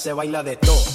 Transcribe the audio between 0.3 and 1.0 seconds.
de todo.